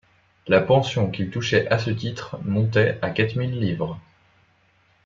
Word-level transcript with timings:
La 0.47 0.61
pension 0.61 1.11
qu’il 1.11 1.29
touchait 1.29 1.67
à 1.67 1.77
ce 1.77 1.91
titre 1.91 2.39
montait 2.43 2.97
à 3.03 3.11
quatre 3.11 3.35
mille 3.35 3.59
livres. 3.59 4.01